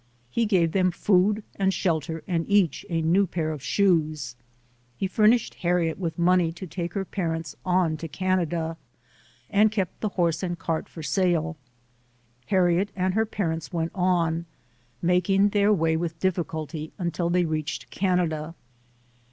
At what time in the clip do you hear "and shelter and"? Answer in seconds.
1.57-2.49